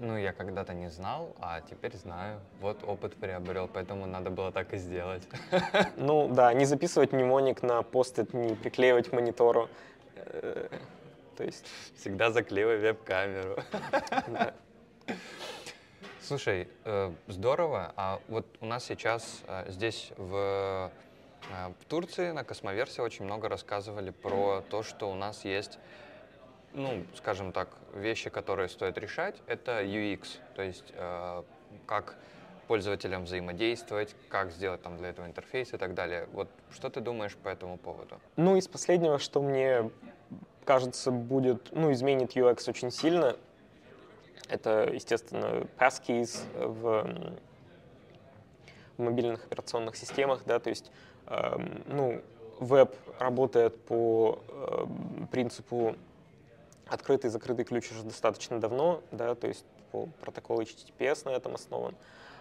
Ну, 0.00 0.16
я 0.16 0.32
когда-то 0.32 0.74
не 0.74 0.90
знал, 0.90 1.34
а 1.40 1.60
теперь 1.60 1.96
знаю. 1.96 2.40
Вот 2.60 2.84
опыт 2.84 3.16
приобрел, 3.16 3.66
поэтому 3.66 4.06
надо 4.06 4.30
было 4.30 4.52
так 4.52 4.72
и 4.72 4.78
сделать. 4.78 5.22
Ну 5.96 6.28
да, 6.28 6.52
не 6.54 6.66
записывать 6.66 7.12
мнемоник 7.12 7.62
на 7.62 7.82
постит, 7.82 8.32
не 8.32 8.54
приклеивать 8.54 9.10
к 9.10 9.12
монитору. 9.12 9.68
Э, 10.14 10.68
то 11.36 11.44
есть... 11.44 11.66
Всегда 11.96 12.30
заклеивай 12.30 12.78
веб-камеру. 12.78 13.56
Да. 14.28 14.54
Слушай, 16.22 16.68
э, 16.84 17.12
здорово. 17.26 17.92
А 17.96 18.20
вот 18.28 18.46
у 18.60 18.66
нас 18.66 18.84
сейчас 18.84 19.42
э, 19.48 19.64
здесь 19.68 20.12
в, 20.16 20.92
в 21.50 21.84
Турции 21.88 22.30
на 22.30 22.44
Космоверсе 22.44 23.02
очень 23.02 23.24
много 23.24 23.48
рассказывали 23.48 24.10
про 24.10 24.62
то, 24.70 24.84
что 24.84 25.10
у 25.10 25.14
нас 25.14 25.44
есть 25.44 25.80
ну, 26.74 27.04
скажем 27.14 27.52
так, 27.52 27.68
вещи, 27.94 28.30
которые 28.30 28.68
стоит 28.68 28.98
решать, 28.98 29.36
это 29.46 29.82
UX, 29.82 30.26
то 30.54 30.62
есть 30.62 30.92
э, 30.94 31.42
как 31.86 32.16
пользователям 32.68 33.24
взаимодействовать, 33.24 34.14
как 34.28 34.52
сделать 34.52 34.82
там 34.82 34.98
для 34.98 35.08
этого 35.08 35.26
интерфейс 35.26 35.72
и 35.72 35.78
так 35.78 35.94
далее. 35.94 36.28
Вот 36.32 36.48
что 36.70 36.90
ты 36.90 37.00
думаешь 37.00 37.34
по 37.36 37.48
этому 37.48 37.78
поводу? 37.78 38.20
Ну, 38.36 38.56
из 38.56 38.68
последнего, 38.68 39.18
что 39.18 39.40
мне 39.40 39.90
кажется, 40.64 41.10
будет, 41.10 41.72
ну, 41.72 41.90
изменит 41.92 42.36
UX 42.36 42.68
очень 42.68 42.90
сильно, 42.90 43.36
это, 44.48 44.90
естественно, 44.92 45.66
passkeys 45.78 46.42
в, 46.54 47.06
в 48.96 49.02
мобильных 49.02 49.44
операционных 49.44 49.96
системах, 49.96 50.42
да, 50.44 50.58
то 50.58 50.68
есть, 50.68 50.92
э, 51.26 51.56
ну, 51.86 52.20
веб 52.60 52.94
работает 53.18 53.82
по 53.84 54.40
э, 54.48 54.86
принципу 55.30 55.96
открытый 56.88 57.28
и 57.28 57.30
закрытый 57.30 57.64
ключ 57.64 57.90
уже 57.92 58.02
достаточно 58.02 58.60
давно, 58.60 59.02
да, 59.10 59.34
то 59.34 59.46
есть 59.46 59.64
по 59.92 60.06
протоколу 60.20 60.62
HTTPS 60.62 61.22
на 61.24 61.30
этом 61.30 61.54
основан, 61.54 61.94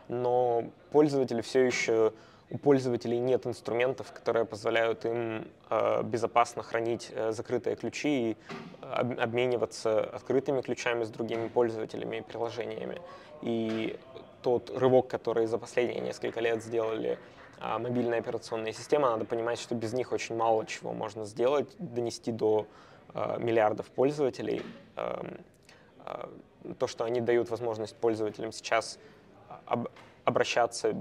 но 0.08 0.66
пользователи 0.92 1.42
все 1.42 1.66
еще 1.66 2.14
у 2.50 2.58
пользователей 2.58 3.20
нет 3.20 3.46
инструментов, 3.46 4.14
которые 4.14 4.46
позволяют 4.46 5.04
им 5.06 5.50
э, 5.70 6.04
безопасно 6.04 6.64
хранить 6.64 7.12
э, 7.14 7.34
закрытые 7.34 7.76
ключи 7.76 8.32
и 8.32 8.38
об, 8.82 9.20
обмениваться 9.20 10.00
открытыми 10.02 10.62
ключами 10.62 11.04
с 11.04 11.10
другими 11.10 11.50
пользователями 11.50 12.18
и 12.18 12.22
приложениями. 12.22 13.02
И 13.42 14.00
тот 14.44 14.72
рывок, 14.78 15.10
который 15.10 15.46
за 15.46 15.58
последние 15.58 16.00
несколько 16.00 16.40
лет 16.40 16.64
сделали 16.64 17.20
э, 17.60 17.78
мобильные 17.78 18.22
операционные 18.22 18.72
системы, 18.72 19.10
надо 19.10 19.26
понимать, 19.26 19.60
что 19.60 19.76
без 19.76 19.92
них 19.92 20.14
очень 20.14 20.38
мало 20.38 20.66
чего 20.66 20.94
можно 20.94 21.26
сделать, 21.26 21.68
донести 21.80 22.32
до 22.32 22.66
Э, 22.66 22.66
миллиардов 23.14 23.88
пользователей. 23.88 24.62
Эм, 24.96 25.38
э, 26.06 26.74
то, 26.80 26.88
что 26.88 27.04
они 27.04 27.22
дают 27.22 27.50
возможность 27.50 27.96
пользователям 27.96 28.52
сейчас 28.52 29.00
об, 29.66 29.88
обращаться 30.26 30.96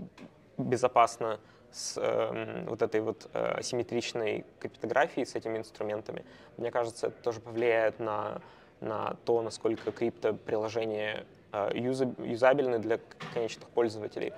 безопасно 0.59 1.41
с 1.73 1.99
э, 2.01 2.65
вот 2.67 2.83
этой 2.83 3.01
вот 3.01 3.29
э, 3.33 3.59
асимметричной 3.59 4.45
криптографией, 4.61 5.27
с 5.27 5.35
этими 5.35 5.59
инструментами, 5.59 6.25
мне 6.57 6.71
кажется, 6.71 7.09
это 7.09 7.23
тоже 7.23 7.41
повлияет 7.41 7.99
на, 7.99 8.41
на 8.81 9.17
то, 9.25 9.43
насколько 9.43 9.93
криптоприложения 9.93 11.27
э, 11.53 11.71
юзабельны 11.75 12.79
для 12.79 13.01
конечных 13.35 13.69
пользователей, 13.69 14.33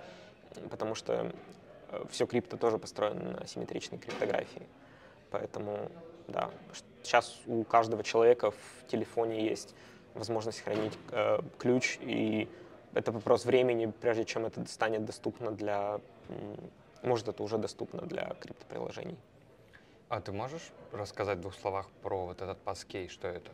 потому 0.71 0.95
что 0.95 1.33
э, 1.91 2.05
все 2.11 2.27
крипто 2.27 2.57
тоже 2.57 2.79
построено 2.79 3.33
на 3.33 3.39
асимметричной 3.39 3.99
криптографии. 3.99 4.67
Поэтому 5.31 5.91
да. 6.29 6.51
Сейчас 7.03 7.41
у 7.47 7.65
каждого 7.65 8.03
человека 8.03 8.51
в 8.51 8.87
телефоне 8.87 9.45
есть 9.49 9.75
возможность 10.15 10.61
хранить 10.61 10.99
э, 11.11 11.41
ключ, 11.59 11.99
и 12.01 12.49
это 12.95 13.13
вопрос 13.13 13.45
времени, 13.45 13.93
прежде 14.01 14.25
чем 14.25 14.47
это 14.47 14.65
станет 14.67 15.05
доступно 15.05 15.51
для, 15.51 16.01
может, 17.03 17.29
это 17.29 17.43
уже 17.43 17.59
доступно 17.59 18.03
для 18.03 18.35
криптоприложений. 18.41 19.19
А 20.09 20.21
ты 20.21 20.33
можешь 20.33 20.73
рассказать 20.93 21.39
в 21.39 21.41
двух 21.43 21.55
словах 21.55 21.87
про 22.03 22.27
вот 22.27 22.41
этот 22.41 22.59
паскей, 22.59 23.09
что 23.09 23.29
это? 23.29 23.53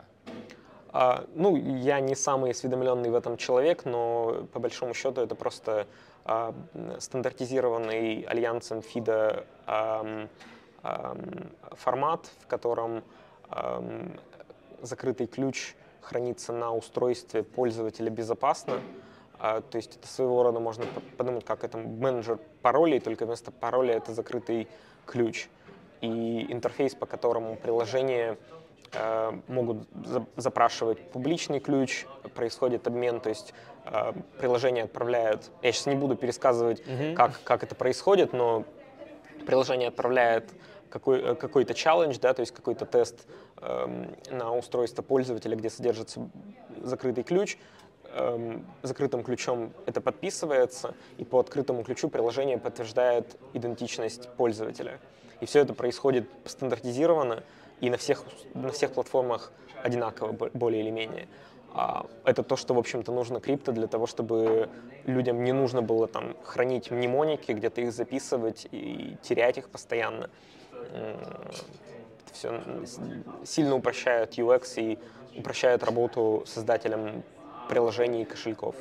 А, 0.89 1.25
ну, 1.35 1.57
я 1.57 1.99
не 1.99 2.15
самый 2.15 2.51
осведомленный 2.51 3.09
в 3.09 3.15
этом 3.15 3.35
человек, 3.35 3.83
но 3.83 4.47
по 4.53 4.59
большому 4.59 4.93
счету 4.93 5.19
это 5.21 5.35
просто 5.35 5.87
а, 6.23 6.55
стандартизированный 6.99 8.21
альянсом 8.21 8.81
ФИДа 8.81 9.45
а, 9.65 10.27
формат, 11.71 12.29
в 12.41 12.47
котором 12.47 13.03
закрытый 14.81 15.27
ключ 15.27 15.75
хранится 16.01 16.53
на 16.53 16.73
устройстве 16.73 17.43
пользователя 17.43 18.09
безопасно. 18.09 18.79
А, 19.37 19.61
то 19.61 19.77
есть 19.77 19.97
это 19.97 20.07
своего 20.07 20.43
рода 20.43 20.59
можно 20.59 20.85
подумать, 21.17 21.43
как 21.43 21.63
это 21.63 21.77
менеджер 21.77 22.39
паролей, 22.61 22.99
только 22.99 23.25
вместо 23.25 23.51
пароля 23.51 23.95
это 23.95 24.13
закрытый 24.13 24.67
ключ. 25.05 25.47
И 26.01 26.51
интерфейс, 26.51 26.95
по 26.95 27.05
которому 27.05 27.55
приложение 27.55 28.37
э, 28.93 29.31
могут 29.47 29.87
запрашивать 30.35 31.11
публичный 31.11 31.59
ключ, 31.59 32.05
происходит 32.33 32.87
обмен, 32.87 33.19
то 33.19 33.29
есть 33.29 33.53
э, 33.85 34.13
приложение 34.39 34.83
отправляет, 34.83 35.51
я 35.63 35.71
сейчас 35.71 35.87
не 35.87 35.95
буду 35.95 36.15
пересказывать, 36.15 36.81
mm-hmm. 36.81 37.15
как, 37.15 37.31
как 37.43 37.63
это 37.63 37.75
происходит, 37.75 38.31
но 38.31 38.63
приложение 39.45 39.89
отправляет 39.89 40.51
какой, 40.89 41.21
э, 41.21 41.35
какой-то 41.35 41.73
челлендж, 41.73 42.17
да, 42.19 42.33
то 42.33 42.41
есть 42.41 42.53
какой-то 42.53 42.85
тест 42.85 43.27
эм, 43.57 44.15
на 44.29 44.55
устройство 44.55 45.01
пользователя, 45.01 45.55
где 45.55 45.69
содержится 45.69 46.29
закрытый 46.81 47.23
ключ, 47.23 47.57
эм, 48.13 48.65
закрытым 48.83 49.23
ключом 49.23 49.73
это 49.85 50.01
подписывается, 50.01 50.95
и 51.17 51.23
по 51.23 51.39
открытому 51.39 51.83
ключу 51.83 52.09
приложение 52.09 52.57
подтверждает 52.57 53.37
идентичность 53.53 54.29
пользователя. 54.37 54.99
И 55.41 55.45
все 55.45 55.59
это 55.59 55.73
происходит 55.73 56.29
стандартизированно 56.45 57.43
и 57.81 57.89
на 57.89 57.97
всех, 57.97 58.23
на 58.53 58.71
всех 58.71 58.93
платформах 58.93 59.51
одинаково, 59.83 60.31
более 60.53 60.81
или 60.81 60.91
менее. 60.91 61.27
А 61.77 62.05
это 62.23 62.41
то, 62.41 62.55
что, 62.55 62.73
в 62.73 62.79
общем-то, 62.79 63.11
нужно 63.11 63.41
крипто 63.41 63.73
для 63.73 63.87
того, 63.87 64.07
чтобы 64.07 64.69
людям 65.05 65.43
не 65.43 65.51
нужно 65.51 65.81
было 65.81 66.07
там 66.07 66.37
хранить 66.41 66.89
мнемоники, 66.89 67.51
где-то 67.51 67.81
их 67.81 67.91
записывать 67.91 68.65
и 68.71 69.17
терять 69.21 69.57
их 69.57 69.69
постоянно 69.69 70.29
все 72.33 72.61
сильно 73.45 73.75
упрощает 73.75 74.37
UX 74.37 74.75
и 74.77 74.99
упрощает 75.37 75.83
работу 75.83 76.43
создателям 76.45 77.23
приложений 77.69 78.23
и 78.23 78.25
кошельков. 78.25 78.75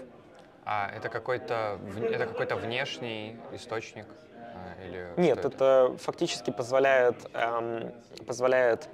А 0.65 0.91
это 0.95 1.09
какой-то 1.09 1.79
это 2.11 2.27
какой-то 2.27 2.57
внешний 2.57 3.37
источник 3.53 4.07
а, 4.33 4.87
или 4.87 5.09
нет? 5.17 5.39
Это? 5.39 5.49
это 5.49 5.97
фактически 5.99 6.51
позволяет 6.51 7.17
эм, 7.35 7.93
позволяет, 8.27 8.89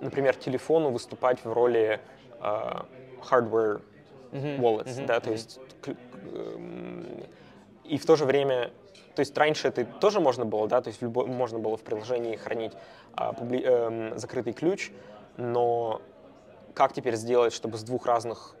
например, 0.00 0.34
телефону 0.34 0.90
выступать 0.90 1.44
в 1.44 1.52
роли 1.52 2.00
э, 2.40 2.82
hardware 3.30 3.82
wallets, 4.32 4.86
mm-hmm. 4.86 5.06
да, 5.06 5.16
mm-hmm. 5.16 5.20
то 5.20 5.30
есть 5.30 5.60
э, 5.86 5.94
и 7.84 7.98
в 7.98 8.06
то 8.06 8.16
же 8.16 8.24
время 8.24 8.70
то 9.14 9.20
есть 9.20 9.36
раньше 9.36 9.68
это 9.68 9.84
тоже 9.84 10.20
можно 10.20 10.44
было, 10.44 10.66
да, 10.68 10.80
то 10.80 10.88
есть 10.88 11.02
любой, 11.02 11.26
можно 11.26 11.58
было 11.58 11.76
в 11.76 11.82
приложении 11.82 12.36
хранить 12.36 12.72
а, 13.14 13.32
публи, 13.32 13.62
э, 13.64 14.12
закрытый 14.16 14.52
ключ, 14.52 14.90
но 15.36 16.00
как 16.74 16.92
теперь 16.92 17.16
сделать, 17.16 17.52
чтобы 17.52 17.76
с 17.76 17.82
двух 17.82 18.06
разных 18.06 18.54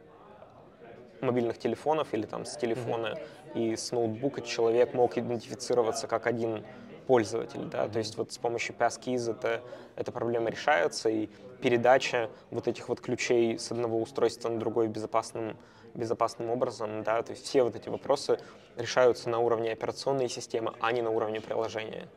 мобильных 1.20 1.58
телефонов 1.58 2.08
или 2.12 2.26
там 2.26 2.44
с 2.44 2.56
телефона 2.56 3.18
mm-hmm. 3.54 3.72
и 3.72 3.76
с 3.76 3.92
ноутбука 3.92 4.42
человек 4.42 4.92
мог 4.92 5.16
идентифицироваться 5.16 6.06
как 6.06 6.26
один 6.26 6.64
пользователь, 7.06 7.64
да, 7.64 7.88
то 7.88 7.98
есть 7.98 8.16
вот 8.16 8.32
с 8.32 8.38
помощью 8.38 8.74
passkeys 8.76 9.30
это, 9.30 9.60
эта 9.96 10.12
проблема 10.12 10.50
решается, 10.50 11.08
и 11.08 11.28
передача 11.60 12.30
вот 12.50 12.68
этих 12.68 12.88
вот 12.88 13.00
ключей 13.00 13.58
с 13.58 13.70
одного 13.72 14.00
устройства 14.00 14.48
на 14.48 14.58
другое 14.58 14.88
безопасным, 14.88 15.56
безопасным 15.94 16.50
образом, 16.50 17.02
да, 17.02 17.22
то 17.22 17.32
есть 17.32 17.44
все 17.44 17.62
вот 17.62 17.76
эти 17.76 17.88
вопросы 17.88 18.38
решаются 18.76 19.28
на 19.28 19.38
уровне 19.38 19.72
операционной 19.72 20.28
системы, 20.28 20.74
а 20.80 20.92
не 20.92 21.02
на 21.02 21.10
уровне 21.10 21.40
приложения. 21.40 22.08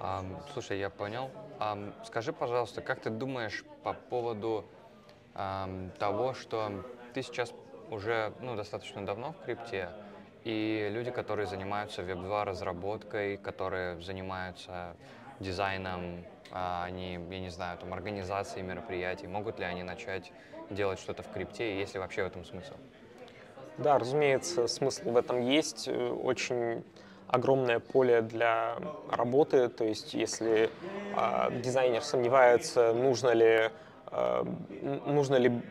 А, 0.00 0.24
слушай, 0.52 0.78
я 0.78 0.90
понял. 0.90 1.30
А, 1.58 1.78
скажи, 2.04 2.32
пожалуйста, 2.32 2.82
как 2.82 3.00
ты 3.00 3.10
думаешь 3.10 3.64
по 3.82 3.94
поводу 3.94 4.64
а, 5.34 5.68
того, 5.98 6.34
что 6.34 6.84
ты 7.14 7.22
сейчас 7.22 7.52
уже 7.90 8.32
ну, 8.40 8.56
достаточно 8.56 9.04
давно 9.04 9.32
в 9.32 9.44
крипте, 9.44 9.90
и 10.44 10.88
люди, 10.90 11.10
которые 11.10 11.46
занимаются 11.46 12.02
веб-2 12.02 12.44
разработкой, 12.44 13.36
которые 13.36 14.00
занимаются 14.00 14.96
дизайном, 15.38 16.24
а, 16.50 16.84
они, 16.84 17.12
я 17.30 17.40
не 17.40 17.50
знаю, 17.50 17.78
там, 17.78 17.92
организацией 17.92 18.64
мероприятий, 18.64 19.26
могут 19.26 19.58
ли 19.58 19.64
они 19.64 19.82
начать 19.82 20.32
делать 20.74 20.98
что-то 20.98 21.22
в 21.22 21.32
крипте, 21.32 21.74
и 21.74 21.78
есть 21.78 21.94
ли 21.94 22.00
вообще 22.00 22.24
в 22.24 22.26
этом 22.26 22.44
смысл? 22.44 22.74
Да, 23.78 23.98
разумеется, 23.98 24.68
смысл 24.68 25.10
в 25.10 25.16
этом 25.16 25.40
есть. 25.40 25.88
Очень 25.88 26.84
огромное 27.26 27.80
поле 27.80 28.20
для 28.20 28.76
работы. 29.10 29.68
То 29.68 29.84
есть, 29.84 30.14
если 30.14 30.70
э, 31.16 31.60
дизайнер 31.62 32.02
сомневается, 32.02 32.92
нужно 32.92 33.30
ли, 33.30 33.70
э, 34.10 34.44
нужно 35.06 35.36
ли 35.36 35.62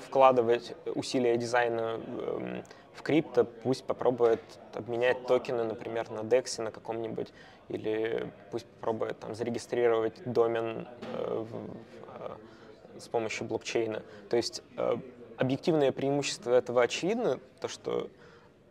вкладывать 0.00 0.74
усилия 0.94 1.36
дизайна 1.36 2.00
э, 2.06 2.62
в 2.94 3.02
крипто, 3.02 3.44
пусть 3.44 3.84
попробует 3.84 4.40
обменять 4.74 5.26
токены, 5.26 5.64
например, 5.64 6.10
на 6.10 6.20
DEX 6.20 6.62
на 6.62 6.70
каком-нибудь, 6.70 7.32
или 7.68 8.30
пусть 8.50 8.66
попробует 8.66 9.18
там 9.18 9.34
зарегистрировать 9.34 10.20
домен 10.24 10.88
э, 11.14 11.44
в, 11.48 11.54
э, 11.54 12.30
с 13.00 13.08
помощью 13.08 13.46
блокчейна. 13.46 14.02
То 14.28 14.36
есть 14.36 14.62
э, 14.76 14.96
объективное 15.36 15.92
преимущество 15.92 16.52
этого 16.52 16.82
очевидно, 16.82 17.40
то 17.60 17.68
что 17.68 18.08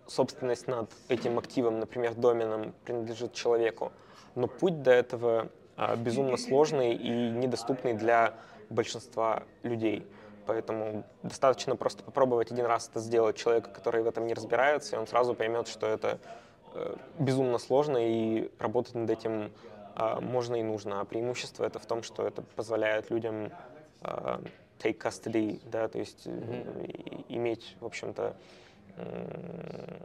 собственность 0.07 0.67
над 0.67 0.89
этим 1.07 1.37
активом, 1.39 1.79
например, 1.79 2.15
доменом, 2.15 2.73
принадлежит 2.83 3.33
человеку, 3.33 3.91
но 4.35 4.47
путь 4.47 4.81
до 4.81 4.91
этого 4.91 5.49
э, 5.77 5.95
безумно 5.97 6.37
сложный 6.37 6.93
и 6.93 7.29
недоступный 7.31 7.93
для 7.93 8.33
большинства 8.69 9.43
людей. 9.63 10.05
Поэтому 10.45 11.03
достаточно 11.21 11.75
просто 11.75 12.03
попробовать 12.03 12.51
один 12.51 12.65
раз 12.65 12.89
это 12.89 12.99
сделать 12.99 13.37
человека, 13.37 13.69
который 13.69 14.01
в 14.01 14.07
этом 14.07 14.25
не 14.25 14.33
разбирается, 14.33 14.95
и 14.95 14.99
он 14.99 15.05
сразу 15.05 15.35
поймет, 15.35 15.67
что 15.67 15.85
это 15.85 16.19
э, 16.73 16.95
безумно 17.19 17.59
сложно, 17.59 17.97
и 17.97 18.49
работать 18.57 18.95
над 18.95 19.09
этим 19.09 19.51
э, 19.95 20.19
можно 20.21 20.55
и 20.55 20.63
нужно. 20.63 21.01
А 21.01 21.05
преимущество 21.05 21.65
это 21.65 21.77
в 21.77 21.85
том, 21.85 22.01
что 22.01 22.25
это 22.25 22.41
позволяет 22.41 23.11
людям 23.11 23.51
take 24.01 24.97
custody, 24.97 25.61
да, 25.65 25.87
то 25.87 25.99
есть 25.99 26.25
mm-hmm. 26.25 27.25
иметь, 27.29 27.75
в 27.79 27.85
общем-то, 27.85 28.35
э, 28.95 29.97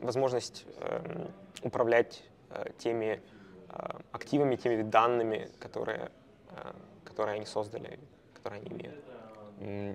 возможность 0.00 0.66
э, 0.78 1.28
управлять 1.62 2.22
э, 2.50 2.70
теми 2.78 3.22
э, 3.68 4.00
активами, 4.12 4.56
теми 4.56 4.82
данными, 4.82 5.48
которые, 5.60 6.10
э, 6.50 6.72
которые 7.04 7.36
они 7.36 7.46
создали 7.46 7.98
которые 8.40 8.62
они 8.62 8.70
имеют? 8.70 9.04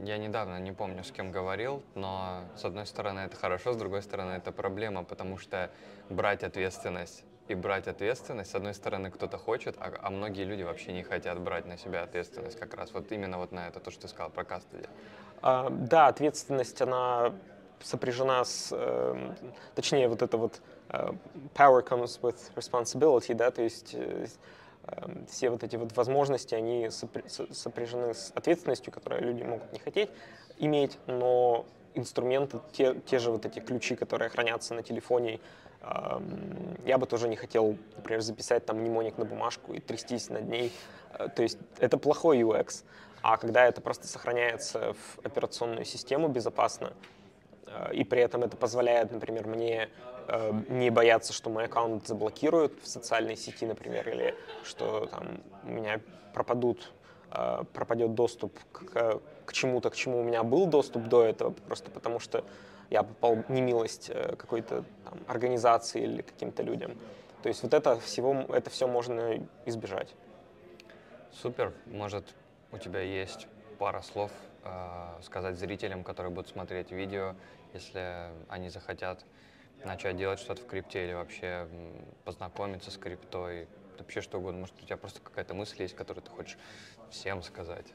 Я 0.07 0.17
недавно 0.17 0.59
не 0.59 0.71
помню, 0.71 1.03
с 1.03 1.11
кем 1.11 1.31
говорил, 1.31 1.81
но 1.95 2.43
с 2.55 2.65
одной 2.65 2.85
стороны 2.85 3.21
это 3.21 3.35
хорошо, 3.35 3.73
с 3.73 3.77
другой 3.77 4.03
стороны 4.03 4.33
это 4.33 4.51
проблема, 4.51 5.03
потому 5.03 5.39
что 5.39 5.71
брать 6.09 6.43
ответственность 6.43 7.23
и 7.47 7.55
брать 7.55 7.87
ответственность, 7.87 8.51
с 8.51 8.55
одной 8.55 8.73
стороны 8.73 9.11
кто-то 9.11 9.37
хочет, 9.37 9.75
а, 9.79 9.93
а 10.01 10.09
многие 10.09 10.43
люди 10.43 10.63
вообще 10.63 10.93
не 10.93 11.03
хотят 11.03 11.39
брать 11.39 11.65
на 11.65 11.77
себя 11.77 12.03
ответственность 12.03 12.59
как 12.59 12.73
раз. 12.73 12.91
Вот 12.93 13.11
именно 13.11 13.37
вот 13.37 13.51
на 13.51 13.67
это, 13.67 13.79
то, 13.79 13.91
что 13.91 14.03
ты 14.03 14.07
сказал 14.07 14.29
про 14.29 14.43
кастеди. 14.43 14.87
А, 15.41 15.69
да, 15.69 16.07
ответственность, 16.07 16.81
она 16.81 17.33
сопряжена 17.81 18.43
с, 18.45 18.69
э, 18.71 19.33
точнее, 19.75 20.07
вот 20.07 20.21
это 20.21 20.37
вот 20.37 20.61
э, 20.89 21.11
power 21.53 21.87
comes 21.87 22.19
with 22.21 22.37
responsibility, 22.55 23.33
да, 23.35 23.51
то 23.51 23.61
есть 23.61 23.93
э, 23.93 24.25
Эм, 24.87 25.25
все 25.27 25.49
вот 25.49 25.63
эти 25.63 25.75
вот 25.77 25.95
возможности, 25.97 26.53
они 26.53 26.89
сопряжены 26.89 28.13
с 28.13 28.31
ответственностью, 28.35 28.93
которую 28.93 29.23
люди 29.23 29.41
могут 29.41 29.71
не 29.73 29.79
хотеть 29.79 30.09
иметь, 30.59 30.97
но 31.07 31.65
инструменты, 31.95 32.59
те, 32.71 32.95
те 33.05 33.17
же 33.17 33.31
вот 33.31 33.45
эти 33.45 33.59
ключи, 33.59 33.95
которые 33.95 34.29
хранятся 34.29 34.75
на 34.75 34.83
телефоне, 34.83 35.39
я 36.85 36.97
бы 36.97 37.05
тоже 37.05 37.27
не 37.27 37.35
хотел, 37.35 37.77
например, 37.95 38.21
записать 38.21 38.65
там 38.65 38.79
мнемоник 38.79 39.17
на 39.17 39.25
бумажку 39.25 39.73
и 39.73 39.79
трястись 39.79 40.29
над 40.29 40.47
ней. 40.47 40.71
Э, 41.13 41.27
то 41.29 41.43
есть 41.43 41.57
это 41.79 41.97
плохой 41.97 42.41
UX. 42.41 42.83
А 43.21 43.37
когда 43.37 43.65
это 43.65 43.81
просто 43.81 44.07
сохраняется 44.07 44.93
в 44.93 45.25
операционную 45.25 45.85
систему 45.85 46.27
безопасно, 46.27 46.93
э, 47.67 47.93
и 47.93 48.03
при 48.03 48.21
этом 48.21 48.43
это 48.43 48.57
позволяет, 48.57 49.11
например, 49.11 49.47
мне 49.47 49.89
Э, 50.27 50.51
не 50.69 50.89
бояться, 50.89 51.33
что 51.33 51.49
мой 51.49 51.65
аккаунт 51.65 52.07
заблокируют 52.07 52.73
в 52.81 52.87
социальной 52.87 53.35
сети, 53.35 53.65
например, 53.65 54.09
или 54.09 54.35
что 54.63 55.05
там 55.07 55.41
у 55.63 55.69
меня 55.69 56.01
пропадут, 56.33 56.91
пропадет 57.73 58.13
доступ 58.13 58.57
к, 58.71 59.19
к 59.45 59.53
чему-то, 59.53 59.89
к 59.89 59.95
чему 59.95 60.19
у 60.19 60.23
меня 60.23 60.43
был 60.43 60.65
доступ 60.65 61.03
до 61.07 61.23
этого, 61.23 61.51
просто 61.51 61.91
потому 61.91 62.19
что 62.19 62.43
я 62.89 63.03
попал 63.03 63.35
в 63.35 63.49
немилость 63.49 64.09
э, 64.09 64.35
какой-то 64.35 64.83
там, 65.03 65.19
организации 65.27 66.03
или 66.03 66.21
каким-то 66.21 66.63
людям. 66.63 66.97
То 67.41 67.49
есть 67.49 67.63
вот 67.63 67.73
это 67.73 67.99
всего, 67.99 68.33
это 68.49 68.69
все 68.69 68.87
можно 68.87 69.47
избежать. 69.65 70.13
Супер. 71.31 71.73
Может, 71.85 72.33
у 72.71 72.77
тебя 72.77 73.01
есть 73.01 73.47
пара 73.77 74.01
слов 74.01 74.31
э, 74.63 75.21
сказать 75.21 75.57
зрителям, 75.57 76.03
которые 76.03 76.31
будут 76.31 76.49
смотреть 76.49 76.91
видео, 76.91 77.35
если 77.73 78.29
они 78.47 78.69
захотят 78.69 79.23
начать 79.83 80.17
делать 80.17 80.39
что-то 80.39 80.61
в 80.61 80.67
крипте 80.67 81.05
или 81.05 81.13
вообще 81.13 81.67
познакомиться 82.23 82.89
с 82.89 82.97
криптой, 82.97 83.67
вообще 83.97 84.21
что 84.21 84.39
угодно. 84.39 84.61
Может, 84.61 84.75
у 84.81 84.85
тебя 84.85 84.97
просто 84.97 85.19
какая-то 85.21 85.53
мысль 85.53 85.81
есть, 85.81 85.95
которую 85.95 86.23
ты 86.23 86.31
хочешь 86.31 86.57
всем 87.11 87.43
сказать? 87.43 87.85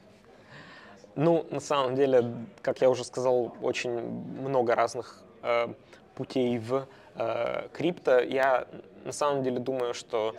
Ну, 1.15 1.45
на 1.49 1.59
самом 1.59 1.95
деле, 1.95 2.33
как 2.61 2.81
я 2.81 2.89
уже 2.89 3.03
сказал, 3.03 3.53
очень 3.61 3.91
много 3.91 4.75
разных 4.75 5.21
э, 5.43 5.67
путей 6.15 6.57
в 6.57 6.87
э, 7.15 7.67
крипто. 7.73 8.19
Я 8.19 8.67
на 9.03 9.11
самом 9.11 9.43
деле 9.43 9.59
думаю, 9.59 9.93
что 9.93 10.35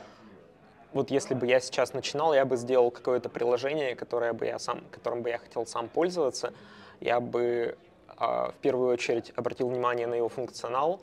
вот 0.93 1.11
если 1.11 1.35
бы 1.35 1.47
я 1.47 1.61
сейчас 1.61 1.93
начинал, 1.93 2.35
я 2.35 2.45
бы 2.45 2.57
сделал 2.57 2.91
какое-то 2.91 3.29
приложение, 3.29 3.95
которое 3.95 4.33
бы 4.33 4.47
я 4.47 4.59
сам, 4.59 4.83
которым 4.91 5.23
бы 5.23 5.31
я 5.31 5.39
хотел 5.39 5.67
сам 5.67 5.89
пользоваться. 5.89 6.53
Я 7.01 7.21
бы 7.21 7.77
э, 8.09 8.15
в 8.19 8.55
первую 8.63 8.93
очередь 8.93 9.33
обратил 9.37 9.69
внимание 9.69 10.07
на 10.07 10.15
его 10.15 10.29
функционал, 10.29 11.01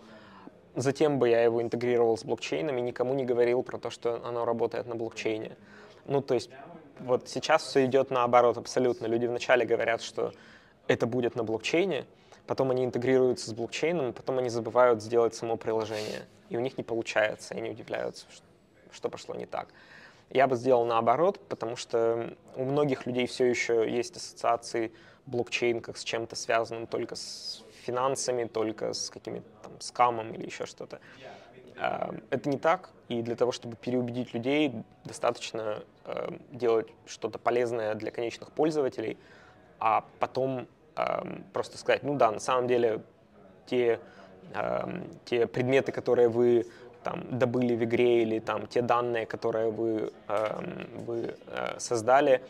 Затем 0.75 1.19
бы 1.19 1.29
я 1.29 1.43
его 1.43 1.61
интегрировал 1.61 2.17
с 2.17 2.23
блокчейном 2.23 2.77
и 2.77 2.81
никому 2.81 3.13
не 3.13 3.25
говорил 3.25 3.63
про 3.63 3.77
то, 3.77 3.89
что 3.89 4.21
оно 4.23 4.45
работает 4.45 4.87
на 4.87 4.95
блокчейне. 4.95 5.57
Ну, 6.05 6.21
то 6.21 6.35
есть 6.35 6.49
вот 6.99 7.29
сейчас 7.29 7.63
все 7.63 7.85
идет 7.85 8.11
наоборот 8.11 8.57
абсолютно. 8.57 9.05
Люди 9.07 9.25
вначале 9.25 9.65
говорят, 9.65 10.01
что 10.01 10.33
это 10.87 11.05
будет 11.05 11.35
на 11.35 11.43
блокчейне, 11.43 12.05
потом 12.47 12.71
они 12.71 12.83
интегрируются 12.83 13.49
с 13.49 13.53
блокчейном, 13.53 14.13
потом 14.13 14.39
они 14.39 14.49
забывают 14.49 15.01
сделать 15.01 15.35
само 15.35 15.57
приложение. 15.57 16.25
И 16.49 16.57
у 16.57 16.59
них 16.59 16.77
не 16.77 16.83
получается, 16.83 17.53
и 17.53 17.57
они 17.57 17.69
удивляются, 17.69 18.25
что 18.91 19.09
пошло 19.09 19.35
не 19.35 19.45
так. 19.45 19.69
Я 20.29 20.47
бы 20.47 20.55
сделал 20.55 20.85
наоборот, 20.85 21.39
потому 21.47 21.75
что 21.75 22.35
у 22.55 22.63
многих 22.63 23.05
людей 23.05 23.25
все 23.27 23.45
еще 23.45 23.89
есть 23.89 24.15
ассоциации 24.15 24.91
блокчейн 25.25 25.81
как 25.81 25.97
с 25.97 26.03
чем-то 26.03 26.35
связанным 26.35 26.87
только 26.87 27.15
с 27.15 27.63
финансами, 27.83 28.45
только 28.45 28.93
с 28.93 29.09
какими-то 29.09 29.47
там 29.63 29.73
скамом 29.79 30.33
или 30.33 30.45
еще 30.45 30.65
что-то. 30.65 30.99
Эм, 31.79 32.21
это 32.29 32.49
не 32.49 32.57
так, 32.57 32.89
и 33.07 33.21
для 33.21 33.35
того, 33.35 33.51
чтобы 33.51 33.75
переубедить 33.77 34.33
людей, 34.33 34.73
достаточно 35.05 35.83
эм, 36.05 36.41
делать 36.51 36.87
что-то 37.05 37.39
полезное 37.39 37.95
для 37.95 38.11
конечных 38.11 38.51
пользователей, 38.51 39.17
а 39.79 40.03
потом 40.19 40.67
эм, 40.97 41.45
просто 41.53 41.77
сказать, 41.77 42.03
ну 42.03 42.15
да, 42.15 42.31
на 42.31 42.39
самом 42.39 42.67
деле 42.67 43.01
те, 43.65 43.99
те 45.25 45.45
предметы, 45.45 45.91
которые 45.91 46.27
вы 46.27 46.65
там, 47.03 47.37
добыли 47.37 47.75
в 47.75 47.83
игре, 47.83 48.23
или 48.23 48.39
там, 48.39 48.65
те 48.65 48.81
данные, 48.81 49.27
которые 49.27 49.69
вы, 49.69 50.11
вы 50.27 51.35
э, 51.45 51.75
создали, 51.77 52.41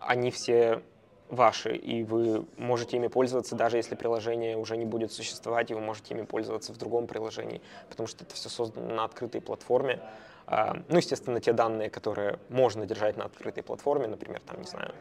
они 0.00 0.32
все 0.32 0.82
ваши, 1.28 1.74
и 1.74 2.04
вы 2.04 2.46
можете 2.56 2.96
ими 2.96 3.08
пользоваться, 3.08 3.56
даже 3.56 3.76
если 3.76 3.94
приложение 3.94 4.56
уже 4.56 4.76
не 4.76 4.84
будет 4.84 5.12
существовать, 5.12 5.70
и 5.70 5.74
вы 5.74 5.80
можете 5.80 6.14
ими 6.14 6.22
пользоваться 6.22 6.72
в 6.72 6.76
другом 6.76 7.06
приложении, 7.06 7.60
потому 7.88 8.06
что 8.06 8.24
это 8.24 8.34
все 8.34 8.48
создано 8.48 8.94
на 8.94 9.04
открытой 9.04 9.40
платформе. 9.40 10.00
А, 10.46 10.76
ну, 10.88 10.96
естественно, 10.96 11.40
те 11.40 11.52
данные, 11.52 11.90
которые 11.90 12.38
можно 12.48 12.86
держать 12.86 13.16
на 13.16 13.24
открытой 13.24 13.62
платформе, 13.62 14.06
например, 14.06 14.40
там, 14.46 14.60
не 14.60 14.66
знаю, 14.66 14.94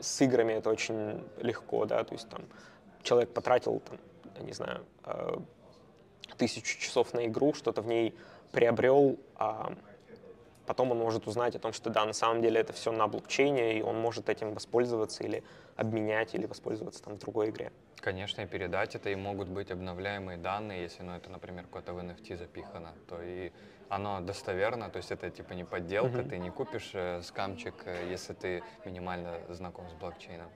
с 0.00 0.20
играми 0.22 0.54
это 0.54 0.70
очень 0.70 1.22
легко, 1.38 1.84
да, 1.84 2.04
то 2.04 2.14
есть 2.14 2.28
там 2.28 2.44
человек 3.02 3.30
потратил, 3.34 3.80
там, 3.80 4.46
не 4.46 4.52
знаю, 4.52 4.86
тысячу 6.36 6.78
часов 6.78 7.12
на 7.12 7.26
игру, 7.26 7.52
что-то 7.52 7.82
в 7.82 7.86
ней 7.86 8.14
приобрел, 8.52 9.18
а 9.36 9.74
потом 10.70 10.92
он 10.92 10.98
может 10.98 11.26
узнать 11.26 11.56
о 11.56 11.58
том, 11.58 11.72
что 11.72 11.90
да, 11.90 12.06
на 12.06 12.12
самом 12.12 12.42
деле 12.42 12.60
это 12.60 12.72
все 12.72 12.92
на 12.92 13.08
блокчейне, 13.08 13.80
и 13.80 13.82
он 13.82 13.98
может 13.98 14.28
этим 14.28 14.54
воспользоваться 14.54 15.24
или 15.24 15.42
обменять, 15.74 16.32
или 16.36 16.46
воспользоваться 16.46 17.02
там 17.02 17.14
в 17.14 17.18
другой 17.18 17.50
игре. 17.50 17.72
Конечно, 18.00 18.42
и 18.42 18.46
передать 18.46 18.94
это, 18.94 19.10
и 19.10 19.16
могут 19.16 19.48
быть 19.48 19.72
обновляемые 19.72 20.38
данные, 20.38 20.82
если, 20.82 21.02
ну, 21.02 21.16
это, 21.16 21.28
например, 21.28 21.66
куда-то 21.66 21.92
в 21.92 21.98
NFT 21.98 22.36
запихано, 22.36 22.92
то 23.08 23.20
и 23.20 23.50
оно 23.88 24.20
достоверно, 24.20 24.90
то 24.90 24.98
есть 24.98 25.10
это 25.10 25.28
типа 25.28 25.54
не 25.54 25.64
подделка, 25.64 26.18
mm-hmm. 26.18 26.28
ты 26.28 26.38
не 26.38 26.50
купишь 26.50 26.90
э, 26.94 27.20
скамчик, 27.22 27.74
э, 27.86 28.08
если 28.08 28.34
ты 28.34 28.62
минимально 28.84 29.40
знаком 29.48 29.88
с 29.90 29.94
блокчейном. 29.94 30.48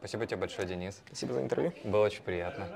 Спасибо 0.00 0.26
тебе 0.26 0.36
большое, 0.36 0.68
Денис. 0.68 1.00
Спасибо 1.06 1.32
за 1.32 1.40
интервью. 1.40 1.72
Было 1.84 2.04
очень 2.04 2.22
приятно. 2.22 2.66